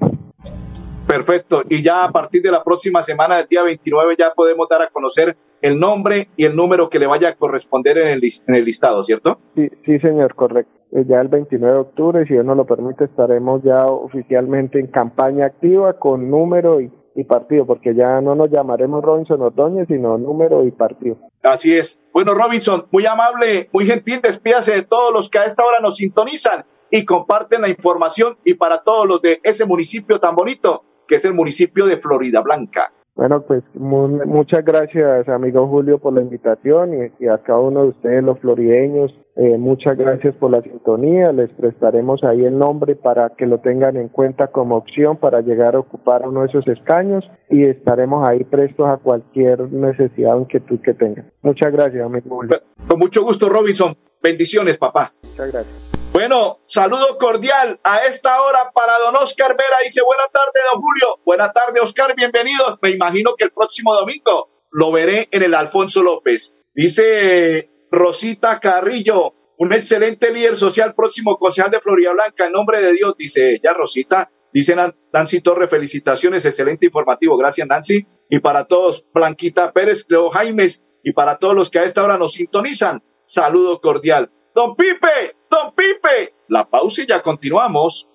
Perfecto. 1.07 1.63
Y 1.69 1.83
ya 1.83 2.05
a 2.05 2.11
partir 2.11 2.43
de 2.43 2.51
la 2.51 2.63
próxima 2.63 3.03
semana, 3.03 3.37
del 3.37 3.47
día 3.47 3.63
29, 3.63 4.17
ya 4.19 4.33
podemos 4.35 4.69
dar 4.69 4.83
a 4.83 4.89
conocer 4.89 5.37
el 5.61 5.79
nombre 5.79 6.29
y 6.37 6.45
el 6.45 6.57
número 6.57 6.89
que 6.89 6.99
le 6.99 7.07
vaya 7.07 7.31
a 7.31 7.35
corresponder 7.35 7.99
en 7.99 8.09
el, 8.09 8.23
en 8.47 8.55
el 8.55 8.65
listado, 8.65 9.03
¿cierto? 9.05 9.39
Sí, 9.55 9.69
sí, 9.85 9.99
señor, 10.01 10.35
correcto. 10.35 10.73
Eh, 10.93 11.05
ya 11.09 11.21
el 11.21 11.29
29 11.29 11.75
de 11.75 11.81
octubre, 11.81 12.27
si 12.27 12.35
Dios 12.35 12.45
nos 12.45 12.57
lo 12.57 12.67
permite, 12.67 13.05
estaremos 13.05 13.63
ya 13.63 13.87
oficialmente 13.87 14.79
en 14.79 14.89
campaña 14.89 15.47
activa 15.47 15.99
con 15.99 16.31
número 16.31 16.81
y, 16.81 16.93
y 17.15 17.25
partido, 17.25 17.67
porque 17.67 17.95
ya 17.95 18.21
no 18.21 18.35
nos 18.35 18.51
llamaremos 18.51 19.03
Robinson 19.03 19.41
Ordóñez, 19.41 19.87
sino 19.89 20.19
número 20.19 20.67
y 20.67 20.71
partido. 20.71 21.17
Así 21.43 21.75
es. 21.75 22.01
Bueno, 22.13 22.35
Robinson, 22.35 22.87
muy 22.91 23.07
amable, 23.07 23.71
muy 23.73 23.87
gentil, 23.87 24.21
despídase 24.21 24.73
de 24.73 24.83
todos 24.83 25.13
los 25.13 25.31
que 25.31 25.39
a 25.39 25.45
esta 25.45 25.65
hora 25.65 25.79
nos 25.81 25.97
sintonizan 25.97 26.65
y 26.91 27.07
comparten 27.07 27.63
la 27.63 27.69
información 27.69 28.37
y 28.45 28.55
para 28.55 28.83
todos 28.83 29.07
los 29.07 29.23
de 29.23 29.41
ese 29.45 29.65
municipio 29.65 30.21
tan 30.21 30.37
bonito 30.37 30.85
que 31.07 31.17
es 31.17 31.25
el 31.25 31.35
municipio 31.35 31.87
de 31.87 31.97
Florida 31.97 32.41
Blanca. 32.43 32.93
Bueno, 33.15 33.43
pues 33.43 33.63
muchas 33.75 34.65
gracias, 34.65 35.29
amigo 35.29 35.69
Julio, 35.69 35.99
por 35.99 36.15
la 36.15 36.23
invitación 36.23 37.13
y, 37.21 37.27
a 37.27 37.39
cada 37.39 37.59
uno 37.59 37.83
de 37.83 37.89
ustedes, 37.89 38.25
los 38.25 38.39
florideños, 38.39 39.13
eh, 39.37 39.59
muchas 39.59 39.99
gracias 39.99 40.35
por 40.37 40.51
la 40.51 40.63
sintonía. 40.63 41.31
Les 41.31 41.51
prestaremos 41.51 42.25
ahí 42.25 42.45
el 42.45 42.59
nombre 42.59 42.97
para 42.97 43.31
que 43.37 43.45
lo 43.45 43.59
tengan 43.59 43.99
en 43.99 44.09
cuenta 44.09 44.47
como 44.47 44.77
opción 44.77 45.19
para 45.19 45.43
llegar 45.43 45.75
a 45.75 45.81
ocupar 45.81 46.27
uno 46.27 46.41
de 46.41 46.47
esos 46.47 46.67
escaños 46.67 47.23
y 47.51 47.65
estaremos 47.65 48.25
ahí 48.25 48.45
prestos 48.45 48.89
a 48.89 48.97
cualquier 48.97 49.71
necesidad 49.71 50.37
o 50.39 50.41
inquietud 50.41 50.81
que 50.81 50.95
tengan. 50.95 51.31
Muchas 51.43 51.71
gracias, 51.71 52.03
amigo 52.05 52.37
Julio. 52.37 52.63
Con 52.89 52.99
mucho 52.99 53.23
gusto, 53.23 53.51
Robinson. 53.51 53.95
Bendiciones, 54.23 54.79
papá. 54.79 55.13
Muchas 55.23 55.53
gracias. 55.53 56.02
Bueno, 56.23 56.61
saludo 56.69 57.19
cordial 57.19 57.81
a 57.83 58.07
esta 58.07 58.41
hora 58.43 58.71
para 58.73 58.97
don 59.01 59.17
Oscar 59.17 59.57
Vera. 59.57 59.77
Dice, 59.83 60.03
buena 60.03 60.23
tarde, 60.33 60.61
don 60.73 60.81
Julio. 60.81 61.19
Buena 61.25 61.53
tarde, 61.53 61.81
Oscar, 61.81 62.15
bienvenido. 62.15 62.79
Me 62.81 62.91
imagino 62.91 63.35
que 63.37 63.43
el 63.43 63.51
próximo 63.51 63.93
domingo 63.93 64.49
lo 64.71 64.93
veré 64.93 65.27
en 65.33 65.43
el 65.43 65.53
Alfonso 65.53 66.01
López. 66.01 66.53
Dice 66.77 67.69
Rosita 67.91 68.61
Carrillo, 68.61 69.35
un 69.59 69.73
excelente 69.73 70.33
líder 70.33 70.57
social, 70.57 70.95
próximo 70.95 71.37
concejal 71.39 71.73
de 71.73 71.81
Florida 71.81 72.13
Blanca. 72.13 72.47
En 72.47 72.53
nombre 72.53 72.81
de 72.81 72.93
Dios, 72.93 73.17
dice 73.19 73.57
ella, 73.57 73.73
Rosita. 73.73 74.31
Dice 74.53 74.77
Nancy 75.13 75.41
Torres, 75.41 75.71
felicitaciones, 75.71 76.45
excelente 76.45 76.87
informativo. 76.87 77.37
Gracias, 77.37 77.67
Nancy. 77.67 78.07
Y 78.31 78.39
para 78.39 78.67
todos, 78.67 79.05
Blanquita 79.13 79.73
Pérez, 79.73 80.05
Cleo 80.05 80.31
Jaimes, 80.31 80.85
y 81.03 81.15
para 81.15 81.39
todos 81.39 81.57
los 81.57 81.69
que 81.69 81.81
a 81.81 81.85
esta 81.85 82.05
hora 82.05 82.17
nos 82.17 82.35
sintonizan, 82.35 83.03
saludo 83.27 83.81
cordial. 83.81 84.31
Don 84.55 84.77
Pipe, 84.77 85.37
don 85.51 85.73
Pipe. 85.75 86.35
La 86.49 86.69
pausa 86.69 87.03
y 87.03 87.07
ya 87.07 87.23
continuamos. 87.23 88.07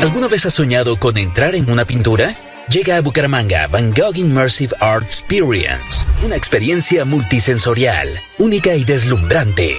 ¿Alguna 0.00 0.28
vez 0.28 0.46
has 0.46 0.54
soñado 0.54 1.00
con 1.00 1.16
entrar 1.16 1.56
en 1.56 1.68
una 1.68 1.84
pintura? 1.84 2.36
Llega 2.68 2.96
a 2.96 3.00
Bucaramanga 3.00 3.66
Van 3.66 3.92
Gogh 3.92 4.16
Immersive 4.16 4.74
Art 4.78 5.04
Experience, 5.04 6.06
una 6.24 6.36
experiencia 6.36 7.04
multisensorial, 7.04 8.08
única 8.38 8.74
y 8.76 8.84
deslumbrante. 8.84 9.78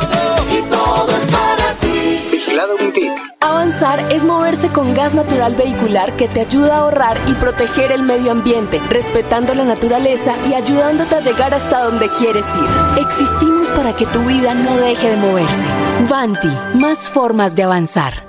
Avanzar 3.39 4.11
es 4.11 4.23
moverse 4.23 4.69
con 4.69 4.93
gas 4.93 5.15
natural 5.15 5.55
vehicular 5.55 6.15
que 6.17 6.27
te 6.27 6.41
ayuda 6.41 6.75
a 6.75 6.79
ahorrar 6.79 7.17
y 7.27 7.33
proteger 7.33 7.91
el 7.91 8.01
medio 8.01 8.31
ambiente, 8.31 8.81
respetando 8.89 9.53
la 9.53 9.63
naturaleza 9.63 10.35
y 10.49 10.53
ayudándote 10.53 11.15
a 11.15 11.21
llegar 11.21 11.53
hasta 11.53 11.83
donde 11.83 12.09
quieres 12.09 12.45
ir. 12.55 13.01
Existimos 13.03 13.69
para 13.69 13.95
que 13.95 14.05
tu 14.05 14.19
vida 14.25 14.53
no 14.53 14.77
deje 14.77 15.09
de 15.09 15.17
moverse. 15.17 15.67
Vanti, 16.09 16.49
más 16.73 17.09
formas 17.09 17.55
de 17.55 17.63
avanzar. 17.63 18.25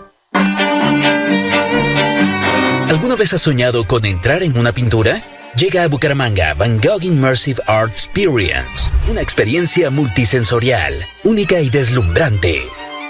¿Alguna 2.89 3.17
vez 3.17 3.35
has 3.35 3.43
soñado 3.43 3.87
con 3.87 4.05
entrar 4.05 4.43
en 4.43 4.57
una 4.57 4.73
pintura? 4.73 5.23
Llega 5.57 5.83
a 5.83 5.89
Bucaramanga 5.89 6.55
Van 6.55 6.81
Gogh 6.81 7.03
Immersive 7.03 7.61
Art 7.67 7.91
Experience, 7.91 8.91
una 9.11 9.21
experiencia 9.21 9.91
multisensorial, 9.91 10.95
única 11.25 11.61
y 11.61 11.69
deslumbrante 11.69 12.63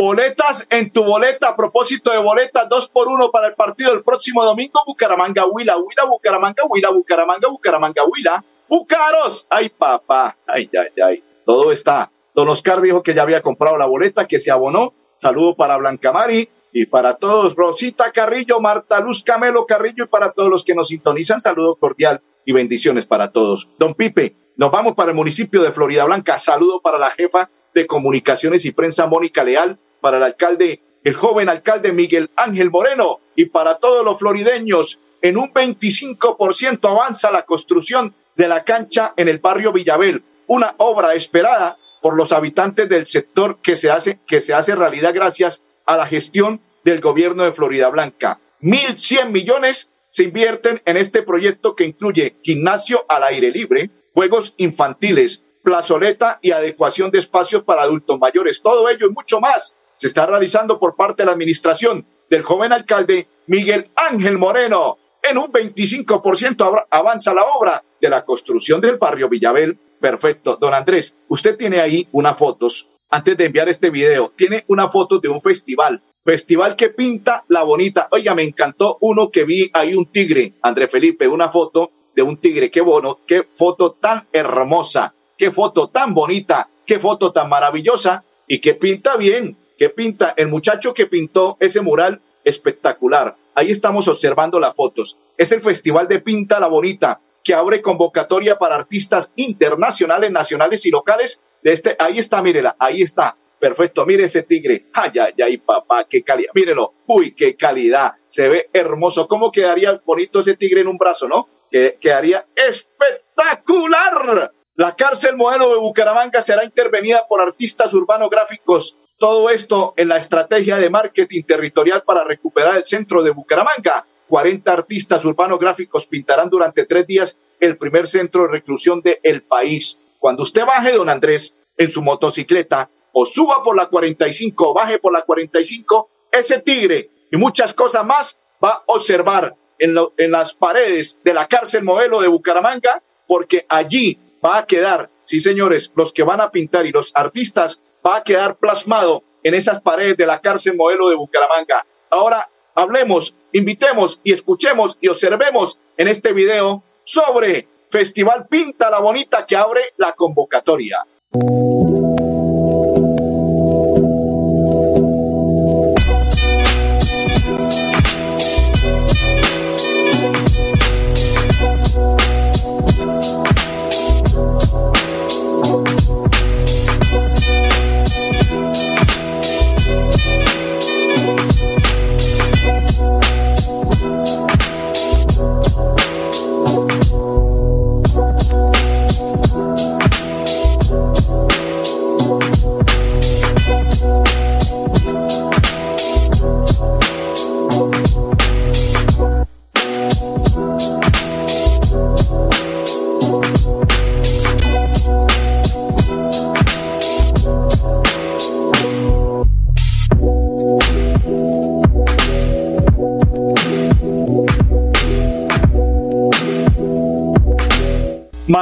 Boletas 0.00 0.66
en 0.70 0.90
tu 0.90 1.04
boleta, 1.04 1.50
a 1.50 1.56
propósito 1.56 2.10
de 2.10 2.16
boletas, 2.16 2.66
dos 2.70 2.88
por 2.88 3.06
uno 3.06 3.30
para 3.30 3.48
el 3.48 3.54
partido 3.54 3.92
del 3.92 4.02
próximo 4.02 4.42
domingo, 4.42 4.80
Bucaramanga, 4.86 5.44
Huila, 5.44 5.76
Huila, 5.76 6.04
Bucaramanga, 6.08 6.62
Huila, 6.66 6.88
Bucaramanga, 6.88 7.48
Bucaramanga, 7.50 8.02
Huila, 8.06 8.42
Bucaros. 8.66 9.46
Ay, 9.50 9.68
papá, 9.68 10.38
ay, 10.46 10.70
ay, 10.72 11.02
ay, 11.04 11.24
todo 11.44 11.70
está. 11.70 12.10
Don 12.34 12.48
Oscar 12.48 12.80
dijo 12.80 13.02
que 13.02 13.12
ya 13.12 13.20
había 13.20 13.42
comprado 13.42 13.76
la 13.76 13.84
boleta, 13.84 14.26
que 14.26 14.40
se 14.40 14.50
abonó. 14.50 14.94
Saludo 15.16 15.54
para 15.54 15.76
Blanca 15.76 16.12
Mari 16.12 16.48
y 16.72 16.86
para 16.86 17.16
todos, 17.16 17.54
Rosita 17.54 18.10
Carrillo, 18.10 18.58
Marta 18.58 19.00
Luz 19.00 19.22
Camelo 19.22 19.66
Carrillo 19.66 20.04
y 20.04 20.08
para 20.08 20.32
todos 20.32 20.48
los 20.48 20.64
que 20.64 20.74
nos 20.74 20.88
sintonizan, 20.88 21.42
saludo 21.42 21.74
cordial 21.74 22.22
y 22.46 22.54
bendiciones 22.54 23.04
para 23.04 23.32
todos. 23.32 23.68
Don 23.78 23.92
Pipe, 23.92 24.34
nos 24.56 24.70
vamos 24.70 24.94
para 24.94 25.10
el 25.10 25.16
municipio 25.16 25.60
de 25.60 25.72
Florida 25.72 26.04
Blanca. 26.04 26.38
Saludo 26.38 26.80
para 26.80 26.96
la 26.96 27.10
jefa 27.10 27.50
de 27.74 27.86
comunicaciones 27.86 28.64
y 28.64 28.72
prensa, 28.72 29.06
Mónica 29.06 29.44
Leal 29.44 29.78
para 30.00 30.16
el 30.18 30.22
alcalde, 30.22 30.82
el 31.04 31.14
joven 31.14 31.48
alcalde 31.48 31.92
Miguel 31.92 32.30
Ángel 32.36 32.70
Moreno 32.70 33.20
y 33.36 33.46
para 33.46 33.78
todos 33.78 34.04
los 34.04 34.18
florideños. 34.18 34.98
En 35.22 35.36
un 35.36 35.52
25% 35.52 36.88
avanza 36.88 37.30
la 37.30 37.42
construcción 37.42 38.14
de 38.36 38.48
la 38.48 38.64
cancha 38.64 39.12
en 39.16 39.28
el 39.28 39.38
barrio 39.38 39.72
Villabel, 39.72 40.22
una 40.46 40.74
obra 40.78 41.14
esperada 41.14 41.76
por 42.00 42.16
los 42.16 42.32
habitantes 42.32 42.88
del 42.88 43.06
sector 43.06 43.58
que 43.62 43.76
se 43.76 43.90
hace, 43.90 44.18
que 44.26 44.40
se 44.40 44.54
hace 44.54 44.74
realidad 44.74 45.12
gracias 45.14 45.62
a 45.84 45.96
la 45.96 46.06
gestión 46.06 46.60
del 46.84 47.00
gobierno 47.00 47.44
de 47.44 47.52
Florida 47.52 47.88
Blanca. 47.88 48.38
Mil 48.60 48.98
cien 48.98 49.32
millones 49.32 49.88
se 50.10 50.24
invierten 50.24 50.82
en 50.84 50.96
este 50.96 51.22
proyecto 51.22 51.76
que 51.76 51.84
incluye 51.84 52.36
gimnasio 52.42 53.04
al 53.08 53.22
aire 53.24 53.50
libre, 53.50 53.90
juegos 54.14 54.54
infantiles, 54.56 55.42
plazoleta 55.62 56.38
y 56.42 56.52
adecuación 56.52 57.10
de 57.10 57.18
espacios 57.18 57.62
para 57.62 57.82
adultos 57.82 58.18
mayores. 58.18 58.62
Todo 58.62 58.88
ello 58.88 59.06
y 59.06 59.12
mucho 59.12 59.40
más 59.40 59.74
se 60.00 60.06
está 60.06 60.24
realizando 60.24 60.78
por 60.78 60.96
parte 60.96 61.22
de 61.22 61.26
la 61.26 61.32
administración 61.32 62.06
del 62.30 62.42
joven 62.42 62.72
alcalde 62.72 63.26
Miguel 63.48 63.88
Ángel 63.94 64.38
Moreno. 64.38 64.96
En 65.22 65.36
un 65.36 65.52
25% 65.52 66.86
avanza 66.88 67.34
la 67.34 67.42
obra 67.44 67.84
de 68.00 68.08
la 68.08 68.24
construcción 68.24 68.80
del 68.80 68.96
barrio 68.96 69.28
Villabel. 69.28 69.78
Perfecto. 70.00 70.56
Don 70.56 70.72
Andrés, 70.72 71.14
usted 71.28 71.58
tiene 71.58 71.80
ahí 71.80 72.08
unas 72.12 72.38
fotos. 72.38 72.88
Antes 73.10 73.36
de 73.36 73.44
enviar 73.44 73.68
este 73.68 73.90
video, 73.90 74.32
tiene 74.34 74.64
una 74.68 74.88
foto 74.88 75.18
de 75.18 75.28
un 75.28 75.42
festival. 75.42 76.00
Festival 76.24 76.76
que 76.76 76.88
pinta 76.88 77.44
la 77.48 77.62
bonita. 77.64 78.08
Oiga, 78.10 78.34
me 78.34 78.42
encantó 78.42 78.96
uno 79.02 79.30
que 79.30 79.44
vi 79.44 79.70
ahí 79.74 79.94
un 79.94 80.06
tigre, 80.06 80.54
André 80.62 80.88
Felipe, 80.88 81.28
una 81.28 81.50
foto 81.50 81.90
de 82.14 82.22
un 82.22 82.38
tigre. 82.38 82.70
Qué 82.70 82.80
bueno, 82.80 83.18
qué 83.26 83.42
foto 83.42 83.92
tan 83.92 84.26
hermosa, 84.32 85.12
qué 85.36 85.50
foto 85.50 85.88
tan 85.88 86.14
bonita, 86.14 86.70
qué 86.86 86.98
foto 86.98 87.32
tan 87.32 87.50
maravillosa 87.50 88.24
y 88.48 88.60
que 88.60 88.74
pinta 88.74 89.16
bien 89.16 89.59
que 89.80 89.88
pinta 89.88 90.34
el 90.36 90.48
muchacho 90.48 90.92
que 90.92 91.06
pintó 91.06 91.56
ese 91.58 91.80
mural 91.80 92.20
espectacular. 92.44 93.36
Ahí 93.54 93.70
estamos 93.70 94.08
observando 94.08 94.60
las 94.60 94.74
fotos. 94.74 95.16
Es 95.38 95.52
el 95.52 95.62
Festival 95.62 96.06
de 96.06 96.20
Pinta 96.20 96.60
la 96.60 96.66
Bonita, 96.66 97.18
que 97.42 97.54
abre 97.54 97.80
convocatoria 97.80 98.58
para 98.58 98.74
artistas 98.74 99.30
internacionales, 99.36 100.30
nacionales 100.32 100.84
y 100.84 100.90
locales. 100.90 101.40
De 101.62 101.72
este, 101.72 101.96
ahí 101.98 102.18
está, 102.18 102.42
mírela, 102.42 102.76
ahí 102.78 103.00
está. 103.00 103.34
perfecto. 103.58 104.04
Mire 104.04 104.24
ese 104.24 104.42
tigre. 104.42 104.84
Ay, 104.92 105.12
ay, 105.18 105.32
ay, 105.42 105.56
papá, 105.56 106.04
qué 106.04 106.22
calidad. 106.22 106.50
Mírelo. 106.54 106.92
Uy, 107.06 107.32
qué 107.32 107.56
calidad. 107.56 108.12
Se 108.28 108.48
ve 108.48 108.68
hermoso. 108.74 109.26
¿Cómo 109.28 109.50
quedaría 109.50 109.98
bonito 110.04 110.40
ese 110.40 110.58
tigre 110.58 110.82
en 110.82 110.88
un 110.88 110.98
brazo, 110.98 111.26
no? 111.26 111.48
Que, 111.70 111.96
quedaría 111.98 112.44
espectacular. 112.54 114.52
La 114.74 114.94
cárcel 114.94 115.36
modelo 115.36 115.70
de 115.70 115.78
Bucaramanga 115.78 116.42
será 116.42 116.64
intervenida 116.64 117.26
por 117.28 117.40
artistas 117.40 117.92
urbanos 117.94 118.28
gráficos. 118.28 118.96
Todo 119.20 119.50
esto 119.50 119.92
en 119.98 120.08
la 120.08 120.16
estrategia 120.16 120.78
de 120.78 120.88
marketing 120.88 121.42
territorial 121.42 122.02
para 122.04 122.24
recuperar 122.24 122.78
el 122.78 122.86
centro 122.86 123.22
de 123.22 123.30
Bucaramanga. 123.30 124.06
40 124.30 124.72
artistas 124.72 125.22
urbanos 125.26 125.58
gráficos 125.58 126.06
pintarán 126.06 126.48
durante 126.48 126.86
tres 126.86 127.06
días 127.06 127.36
el 127.60 127.76
primer 127.76 128.06
centro 128.06 128.44
de 128.44 128.52
reclusión 128.52 129.02
del 129.02 129.42
país. 129.42 129.98
Cuando 130.18 130.42
usted 130.42 130.64
baje, 130.64 130.92
don 130.92 131.10
Andrés, 131.10 131.54
en 131.76 131.90
su 131.90 132.00
motocicleta, 132.00 132.88
o 133.12 133.26
suba 133.26 133.62
por 133.62 133.76
la 133.76 133.88
45 133.88 134.70
o 134.70 134.72
baje 134.72 134.98
por 134.98 135.12
la 135.12 135.20
45, 135.20 136.08
ese 136.32 136.60
tigre 136.60 137.10
y 137.30 137.36
muchas 137.36 137.74
cosas 137.74 138.06
más 138.06 138.38
va 138.64 138.70
a 138.70 138.82
observar 138.86 139.54
en, 139.78 139.96
en 140.16 140.30
las 140.30 140.54
paredes 140.54 141.18
de 141.22 141.34
la 141.34 141.46
cárcel 141.46 141.84
modelo 141.84 142.22
de 142.22 142.28
Bucaramanga, 142.28 143.02
porque 143.26 143.66
allí 143.68 144.18
va 144.42 144.56
a 144.56 144.66
quedar, 144.66 145.10
sí 145.24 145.40
señores, 145.40 145.92
los 145.94 146.10
que 146.10 146.22
van 146.22 146.40
a 146.40 146.50
pintar 146.50 146.86
y 146.86 146.90
los 146.90 147.12
artistas 147.14 147.80
va 148.06 148.16
a 148.16 148.24
quedar 148.24 148.56
plasmado 148.56 149.22
en 149.42 149.54
esas 149.54 149.80
paredes 149.80 150.16
de 150.16 150.26
la 150.26 150.40
cárcel 150.40 150.76
modelo 150.76 151.08
de 151.08 151.16
Bucaramanga. 151.16 151.84
Ahora 152.10 152.48
hablemos, 152.74 153.34
invitemos 153.52 154.20
y 154.24 154.32
escuchemos 154.32 154.98
y 155.00 155.08
observemos 155.08 155.78
en 155.96 156.08
este 156.08 156.32
video 156.32 156.82
sobre 157.04 157.66
Festival 157.90 158.46
Pinta 158.48 158.90
la 158.90 159.00
Bonita 159.00 159.46
que 159.46 159.56
abre 159.56 159.80
la 159.96 160.12
convocatoria. 160.12 161.04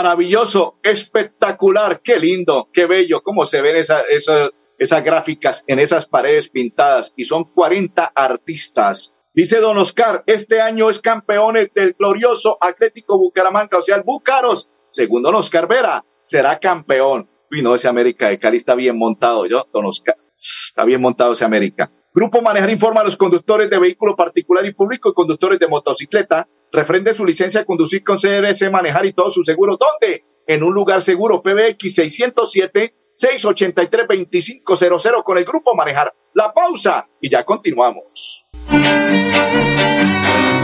Maravilloso, 0.09 0.79
espectacular, 0.83 2.01
qué 2.01 2.19
lindo, 2.19 2.71
qué 2.73 2.87
bello, 2.87 3.23
cómo 3.23 3.45
se 3.45 3.61
ven 3.61 3.77
esas, 3.77 5.05
gráficas 5.05 5.65
en 5.67 5.81
esas 5.81 6.07
paredes 6.07 6.49
pintadas 6.49 7.13
y 7.15 7.27
son 7.27 7.45
40 7.45 8.13
artistas. 8.15 9.13
Dice 9.35 9.59
Don 9.61 9.77
Oscar, 9.77 10.25
este 10.27 10.63
año 10.63 10.89
es 10.89 11.03
campeón 11.03 11.57
del 11.75 11.93
glorioso 11.93 12.57
Atlético 12.59 13.19
Bucaramanga, 13.19 13.77
o 13.79 13.83
sea, 13.83 13.97
el 13.97 14.03
Búcaros, 14.03 14.71
según 14.89 15.23
Don 15.23 15.35
Oscar 15.35 15.69
Vera, 15.69 16.03
será 16.25 16.59
campeón. 16.59 17.29
Uy, 17.51 17.61
no, 17.61 17.75
ese 17.75 17.89
América 17.89 18.31
de 18.31 18.39
Cali 18.39 18.57
está 18.57 18.75
bien 18.75 18.97
montado, 18.97 19.45
yo, 19.45 19.67
Don 19.75 19.85
Oscar, 19.85 20.17
está 20.39 20.85
bien 20.85 21.03
montado 21.03 21.35
ese 21.35 21.45
América. 21.45 21.91
Grupo 22.15 22.41
Manejar 22.41 22.71
informa 22.71 23.03
a 23.03 23.05
los 23.05 23.19
conductores 23.19 23.69
de 23.69 23.79
vehículo 23.79 24.17
particular 24.17 24.65
y 24.65 24.73
público 24.73 25.11
y 25.11 25.13
conductores 25.13 25.59
de 25.59 25.69
motocicleta 25.69 26.49
refrende 26.73 27.15
su 27.15 27.25
licencia 27.25 27.61
de 27.61 27.67
conducir 27.67 28.03
con 28.05 28.19
CRS 28.19 28.71
Manejar 28.71 29.07
y 29.07 29.13
todo 29.13 29.31
su 29.31 29.43
seguro. 29.43 29.77
¿Dónde? 29.77 30.25
En 30.47 30.63
un 30.63 30.75
lugar 30.75 31.03
seguro, 31.03 31.43
PBX 31.43 31.95
607 31.95 32.95
683 33.15 34.07
2500 34.09 35.23
con 35.25 35.39
el 35.39 35.45
grupo 35.45 35.75
Manejar. 35.75 36.13
La 36.35 36.53
pausa 36.53 37.07
y 37.21 37.29
ya 37.29 37.45
continuamos. 37.45 38.45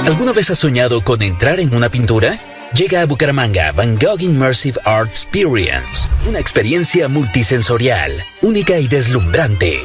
¿Alguna 0.06 0.32
vez 0.32 0.50
has 0.50 0.58
soñado 0.58 1.02
con 1.02 1.22
entrar 1.22 1.58
en 1.60 1.74
una 1.74 1.90
pintura? 1.90 2.40
Llega 2.74 3.02
a 3.02 3.06
Bucaramanga 3.06 3.72
Van 3.72 3.98
Gogh 3.98 4.20
Immersive 4.20 4.80
Art 4.84 5.08
Experience, 5.08 6.08
una 6.28 6.40
experiencia 6.40 7.08
multisensorial, 7.08 8.12
única 8.42 8.78
y 8.78 8.88
deslumbrante 8.88 9.84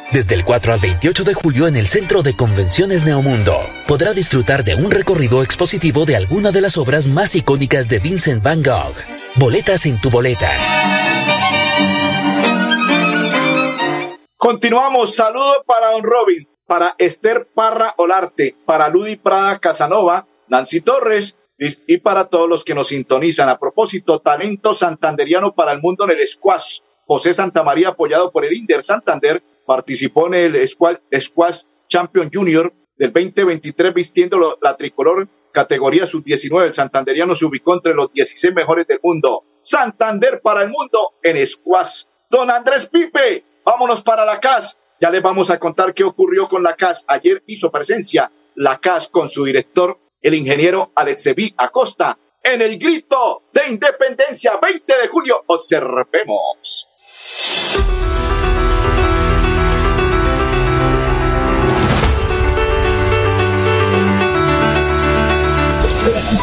Desde 0.11 0.35
el 0.35 0.43
4 0.43 0.73
al 0.73 0.79
28 0.81 1.23
de 1.23 1.33
julio 1.33 1.67
en 1.67 1.77
el 1.77 1.87
Centro 1.87 2.21
de 2.21 2.35
Convenciones 2.35 3.05
Neomundo, 3.05 3.61
podrá 3.87 4.11
disfrutar 4.11 4.65
de 4.65 4.75
un 4.75 4.91
recorrido 4.91 5.41
expositivo 5.41 6.03
de 6.03 6.17
alguna 6.17 6.51
de 6.51 6.59
las 6.59 6.77
obras 6.77 7.07
más 7.07 7.33
icónicas 7.33 7.87
de 7.87 7.99
Vincent 7.99 8.43
Van 8.43 8.61
Gogh. 8.61 8.95
Boletas 9.35 9.85
en 9.85 10.01
tu 10.01 10.09
boleta. 10.09 10.51
Continuamos. 14.35 15.15
Saludo 15.15 15.63
para 15.65 15.91
Don 15.91 16.03
Robin, 16.03 16.45
para 16.67 16.93
Esther 16.97 17.47
Parra 17.55 17.93
Olarte, 17.95 18.53
para 18.65 18.89
Ludi 18.89 19.15
Prada 19.15 19.59
Casanova, 19.59 20.27
Nancy 20.49 20.81
Torres 20.81 21.35
y 21.57 21.99
para 21.99 22.25
todos 22.25 22.49
los 22.49 22.65
que 22.65 22.75
nos 22.75 22.89
sintonizan. 22.89 23.47
A 23.47 23.57
propósito, 23.57 24.19
talento 24.19 24.73
santanderiano 24.73 25.53
para 25.53 25.71
el 25.71 25.79
mundo 25.79 26.03
en 26.03 26.19
el 26.19 26.27
squash. 26.27 26.79
José 27.07 27.33
Santamaría, 27.33 27.89
apoyado 27.89 28.31
por 28.31 28.43
el 28.43 28.53
Inder 28.53 28.83
Santander, 28.83 29.41
participó 29.71 30.27
en 30.27 30.33
el 30.33 30.67
Squash 30.67 31.61
Champion 31.87 32.29
Junior 32.29 32.73
del 32.97 33.13
2023 33.13 33.93
vistiendo 33.93 34.59
la 34.61 34.75
tricolor 34.75 35.29
categoría 35.53 36.05
sub-19. 36.05 36.65
El 36.65 36.73
santanderiano 36.73 37.35
se 37.35 37.45
ubicó 37.45 37.73
entre 37.75 37.93
los 37.93 38.11
16 38.11 38.53
mejores 38.53 38.85
del 38.85 38.99
mundo. 39.01 39.45
Santander 39.61 40.41
para 40.41 40.63
el 40.63 40.71
mundo 40.71 41.13
en 41.23 41.47
Squash. 41.47 42.03
Don 42.29 42.51
Andrés 42.51 42.85
Pipe, 42.85 43.45
vámonos 43.63 44.01
para 44.01 44.25
la 44.25 44.41
CAS. 44.41 44.75
Ya 44.99 45.09
les 45.09 45.21
vamos 45.21 45.49
a 45.49 45.57
contar 45.57 45.93
qué 45.93 46.03
ocurrió 46.03 46.49
con 46.49 46.63
la 46.63 46.75
CAS. 46.75 47.05
Ayer 47.07 47.41
hizo 47.47 47.71
presencia 47.71 48.29
la 48.55 48.77
CAS 48.77 49.07
con 49.07 49.29
su 49.29 49.45
director, 49.45 49.97
el 50.21 50.33
ingeniero 50.33 50.91
Alexevi 50.95 51.53
Acosta, 51.55 52.17
en 52.43 52.61
el 52.61 52.77
grito 52.77 53.43
de 53.53 53.69
independencia 53.69 54.59
20 54.61 54.93
de 55.01 55.07
julio. 55.07 55.41
Observemos. 55.47 56.87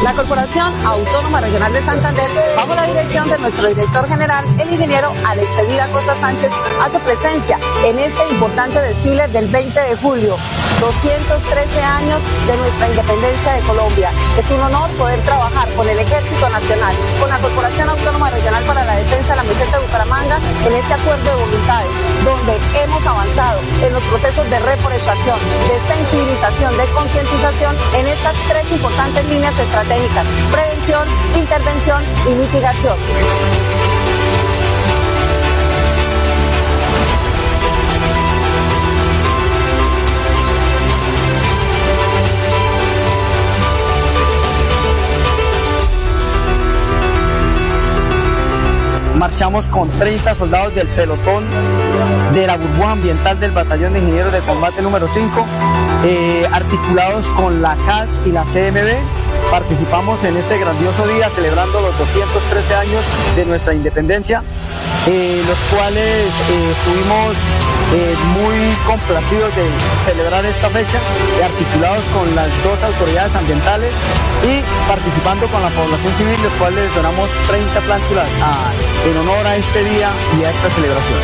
La 0.03 0.13
Corporación 0.13 0.73
Autónoma 0.85 1.41
Regional 1.41 1.73
de 1.73 1.83
Santander, 1.83 2.29
bajo 2.55 2.73
la 2.73 2.87
dirección 2.87 3.29
de 3.29 3.37
nuestro 3.37 3.67
director 3.67 4.07
general, 4.07 4.45
el 4.57 4.71
ingeniero 4.71 5.11
Alex 5.25 5.49
Vida 5.67 5.89
Costa 5.91 6.15
Sánchez, 6.21 6.49
hace 6.81 6.99
presencia 6.99 7.59
en 7.83 7.99
este 7.99 8.29
importante 8.29 8.79
desfile 8.79 9.27
del 9.27 9.47
20 9.47 9.77
de 9.77 9.95
julio, 9.97 10.37
213 10.79 11.83
años 11.83 12.21
de 12.47 12.57
nuestra 12.57 12.87
independencia 12.87 13.51
de 13.51 13.61
Colombia. 13.63 14.11
Es 14.37 14.49
un 14.51 14.61
honor 14.61 14.89
poder 14.91 15.21
trabajar 15.23 15.67
con 15.75 15.89
el 15.89 15.99
Ejército 15.99 16.47
Nacional, 16.47 16.95
con 17.19 17.29
la 17.29 17.39
Corporación 17.39 17.89
Autónoma 17.89 18.29
Regional 18.29 18.63
para 18.63 18.85
la 18.85 18.95
Defensa 18.95 19.31
de 19.31 19.35
la 19.35 19.43
Meseta 19.43 19.79
de 19.79 19.85
Bucaramanga 19.85 20.39
en 20.65 20.75
este 20.75 20.93
acuerdo 20.93 21.25
de 21.25 21.43
voluntades, 21.43 21.91
donde 22.23 22.57
hemos 22.81 23.05
avanzado 23.05 23.59
en 23.83 23.91
los 23.91 24.03
de 24.49 24.59
reforestación, 24.59 25.37
de 25.67 25.93
sensibilización, 25.93 26.77
de 26.77 26.85
concientización 26.87 27.75
en 27.95 28.07
estas 28.07 28.35
tres 28.47 28.71
importantes 28.71 29.25
líneas 29.29 29.57
estratégicas 29.57 30.25
prevención, 30.51 31.07
intervención 31.35 32.03
y 32.27 32.33
mitigación. 32.35 33.98
Marchamos 49.39 49.67
con 49.67 49.89
30 49.91 50.35
soldados 50.35 50.75
del 50.75 50.85
pelotón 50.89 51.45
de 52.33 52.45
la 52.45 52.57
burbuja 52.57 52.91
ambiental 52.91 53.39
del 53.39 53.51
Batallón 53.51 53.93
de 53.93 53.99
Ingenieros 53.99 54.33
de 54.33 54.39
Combate 54.39 54.81
número 54.81 55.07
5, 55.07 55.45
eh, 56.03 56.45
articulados 56.51 57.29
con 57.29 57.61
la 57.61 57.77
CAS 57.85 58.21
y 58.25 58.33
la 58.33 58.43
CMB 58.43 58.99
participamos 59.49 60.25
en 60.25 60.35
este 60.35 60.57
grandioso 60.57 61.07
día 61.07 61.29
celebrando 61.29 61.79
los 61.79 61.97
213 61.97 62.75
años 62.75 63.05
de 63.37 63.45
nuestra 63.45 63.73
independencia, 63.73 64.43
eh, 65.07 65.41
los 65.47 65.57
cuales 65.73 66.25
eh, 66.25 66.71
estuvimos 66.71 67.37
eh, 67.91 68.15
muy 68.33 68.55
complacidos 68.85 69.55
de 69.55 69.63
celebrar 69.97 70.45
esta 70.45 70.69
fecha, 70.69 70.99
articulados 71.43 72.03
con 72.13 72.35
las 72.35 72.49
dos 72.63 72.83
autoridades 72.83 73.35
ambientales 73.35 73.93
y 74.43 74.87
participando 74.87 75.47
con 75.47 75.61
la 75.61 75.69
población 75.69 76.13
civil, 76.13 76.35
los 76.43 76.53
cuales 76.53 76.93
donamos 76.95 77.31
30 77.47 77.81
plántulas 77.81 78.29
en 79.09 79.17
honor 79.17 79.47
a 79.47 79.55
este 79.55 79.83
día 79.83 80.11
y 80.39 80.43
a 80.43 80.51
esta 80.51 80.69
celebración. 80.69 81.19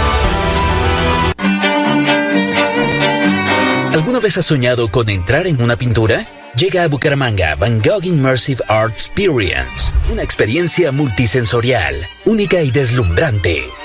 ¿Alguna 3.93 4.19
vez 4.19 4.37
has 4.37 4.45
soñado 4.45 4.89
con 4.89 5.09
entrar 5.09 5.47
en 5.47 5.61
una 5.61 5.77
pintura? 5.77 6.27
Llega 6.55 6.83
a 6.83 6.87
Bucaramanga 6.87 7.55
Van 7.55 7.81
Gogh 7.81 8.05
Immersive 8.05 8.63
Art 8.67 8.93
Experience, 8.93 9.91
una 10.11 10.23
experiencia 10.23 10.91
multisensorial, 10.91 12.07
única 12.25 12.61
y 12.61 12.71
deslumbrante. 12.71 13.84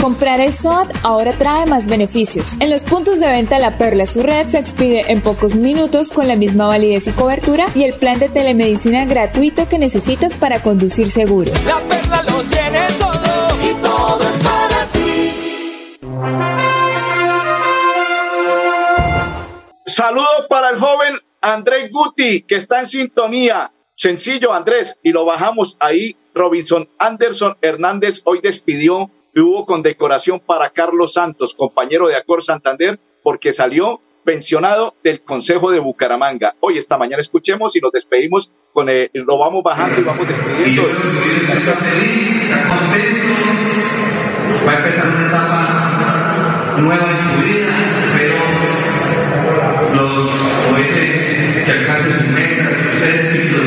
Comprar 0.00 0.40
el 0.40 0.54
SOAT 0.54 0.90
ahora 1.02 1.32
trae 1.34 1.66
más 1.66 1.86
beneficios. 1.86 2.56
En 2.58 2.70
los 2.70 2.82
puntos 2.84 3.20
de 3.20 3.28
venta 3.28 3.58
La 3.58 3.76
Perla 3.76 4.06
su 4.06 4.22
red 4.22 4.46
se 4.46 4.58
expide 4.58 5.12
en 5.12 5.20
pocos 5.20 5.54
minutos 5.54 6.08
con 6.10 6.26
la 6.26 6.36
misma 6.36 6.66
validez 6.66 7.06
y 7.06 7.10
cobertura 7.10 7.66
y 7.74 7.82
el 7.82 7.92
plan 7.92 8.18
de 8.18 8.30
telemedicina 8.30 9.04
gratuito 9.04 9.68
que 9.68 9.78
necesitas 9.78 10.34
para 10.34 10.62
conducir 10.62 11.10
seguro. 11.10 11.52
La 11.66 11.78
Perla 11.80 12.22
lo 12.22 12.42
tiene 12.44 12.80
todo 12.98 13.50
y 13.62 13.74
todo 13.82 14.22
es 14.22 14.38
para 14.38 14.86
ti. 14.86 15.32
Saludos 19.84 20.46
para 20.48 20.70
el 20.70 20.78
joven 20.78 21.18
Andrés 21.42 21.90
Guti 21.92 22.40
que 22.40 22.56
está 22.56 22.80
en 22.80 22.88
sintonía. 22.88 23.70
Sencillo, 23.96 24.54
Andrés, 24.54 24.96
y 25.02 25.10
lo 25.10 25.26
bajamos 25.26 25.76
ahí. 25.78 26.16
Robinson 26.32 26.88
Anderson 26.98 27.58
Hernández 27.60 28.22
hoy 28.24 28.40
despidió 28.42 29.10
y 29.34 29.40
hubo 29.40 29.66
condecoración 29.66 30.40
para 30.40 30.70
Carlos 30.70 31.12
Santos, 31.12 31.54
compañero 31.54 32.08
de 32.08 32.16
Acor 32.16 32.42
Santander, 32.42 32.98
porque 33.22 33.52
salió 33.52 34.00
pensionado 34.24 34.94
del 35.02 35.20
Consejo 35.22 35.70
de 35.70 35.78
Bucaramanga. 35.78 36.54
Hoy 36.60 36.78
esta 36.78 36.98
mañana 36.98 37.20
escuchemos 37.20 37.74
y 37.76 37.80
nos 37.80 37.92
despedimos 37.92 38.50
con 38.72 38.88
el, 38.88 39.10
lo 39.12 39.38
vamos 39.38 39.62
bajando 39.62 40.00
y 40.00 40.04
vamos 40.04 40.26
despidiendo. 40.28 40.82
Está 40.82 41.76
feliz, 41.76 42.42
está 42.42 42.68
contento, 42.68 43.34
va 44.66 44.72
a 44.72 44.76
empezar 44.76 45.06
una 45.08 45.26
etapa 45.26 46.74
nueva 46.78 47.10
en 47.10 47.16
su 47.16 47.44
vida. 47.44 48.00
Espero 48.00 48.38
los 49.94 50.28
oye, 50.74 51.64
que 51.64 51.72
alcance 51.72 52.14
sus 52.14 52.28
metas, 52.28 52.76
sus 52.78 53.02
éxitos 53.02 53.62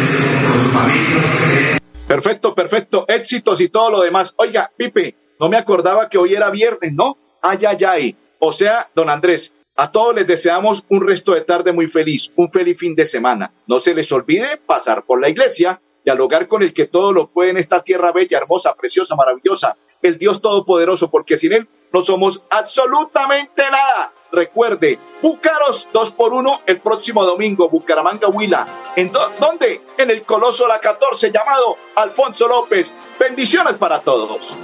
con 0.48 0.64
su 0.64 0.72
familia. 0.72 1.78
Perfecto, 2.08 2.54
perfecto, 2.54 3.06
éxitos 3.08 3.60
y 3.62 3.70
todo 3.70 3.90
lo 3.90 4.02
demás. 4.02 4.34
Oiga, 4.38 4.70
Pipe, 4.78 5.16
no 5.44 5.50
me 5.50 5.58
acordaba 5.58 6.08
que 6.08 6.18
hoy 6.18 6.34
era 6.34 6.50
viernes, 6.52 6.94
¿no? 6.94 7.18
Ay, 7.42 7.58
ay, 7.68 7.78
ay. 7.86 8.16
O 8.40 8.54
sea, 8.54 8.88
don 8.96 9.10
Andrés, 9.10 9.52
a 9.76 9.92
todos 9.92 10.16
les 10.16 10.26
deseamos 10.26 10.86
un 10.88 11.06
resto 11.06 11.34
de 11.34 11.42
tarde 11.42 11.74
muy 11.74 11.88
feliz, 11.88 12.32
un 12.38 12.50
feliz 12.50 12.78
fin 12.80 12.96
de 12.96 13.06
semana. 13.06 13.52
No 13.68 13.82
se 13.82 13.94
les 13.94 14.10
olvide 14.14 14.56
pasar 14.66 15.04
por 15.04 15.20
la 15.20 15.28
iglesia, 15.28 15.82
dialogar 16.06 16.48
con 16.48 16.64
el 16.64 16.74
que 16.74 16.88
todo 16.88 17.12
lo 17.12 17.28
puede 17.28 17.50
en 17.50 17.58
esta 17.58 17.84
tierra 17.84 18.14
bella, 18.14 18.38
hermosa, 18.38 18.74
preciosa, 18.74 19.18
maravillosa, 19.18 19.76
el 20.02 20.18
Dios 20.18 20.42
Todopoderoso, 20.42 21.12
porque 21.12 21.36
sin 21.36 21.52
Él 21.52 21.68
no 21.92 22.04
somos 22.04 22.42
absolutamente 22.50 23.64
nada. 23.70 24.14
Recuerde, 24.34 24.98
Búcaros 25.22 25.88
2 25.94 26.12
por 26.14 26.34
1 26.34 26.62
el 26.66 26.82
próximo 26.82 27.24
domingo, 27.24 27.70
Bucaramanga 27.70 28.30
Huila. 28.30 28.66
¿En 28.96 29.12
dónde? 29.12 29.82
En 29.96 30.10
el 30.10 30.24
Coloso 30.24 30.68
La 30.68 30.80
14 30.80 31.32
llamado 31.32 31.78
Alfonso 31.96 32.48
López. 32.48 32.92
Bendiciones 33.20 33.76
para 33.76 34.00
todos. 34.00 34.58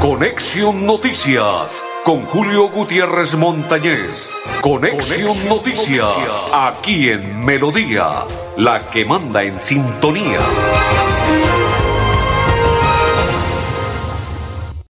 Conexión 0.00 0.86
Noticias 0.86 1.84
con 2.04 2.24
Julio 2.24 2.70
Gutiérrez 2.70 3.34
Montañez. 3.34 4.30
Conexión, 4.62 5.36
Noticias, 5.50 6.46
aquí 6.50 7.10
en 7.10 7.44
Melodía, 7.44 8.24
la 8.56 8.88
que 8.88 9.04
manda 9.04 9.42
en 9.42 9.60
sintonía. 9.60 10.40